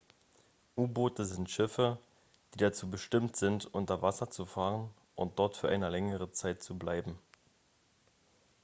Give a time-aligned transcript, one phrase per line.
[0.77, 1.99] u-boote sind schiffe
[2.55, 6.75] die dazu bestimmt sind unter wasser zu fahren und dort für eine längere zeit zu
[6.75, 7.19] bleiben